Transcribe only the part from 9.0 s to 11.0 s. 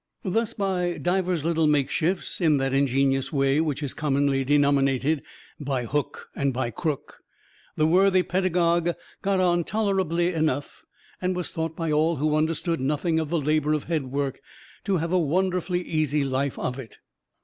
got on tolerably enough,